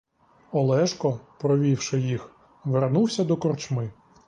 [0.51, 2.29] Олешко, провівши їх,
[2.63, 3.91] вернувся до корчми.